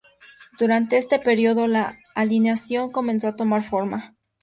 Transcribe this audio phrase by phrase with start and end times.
[0.57, 4.15] Durante este periodo la alineación comenzó a tomar forma.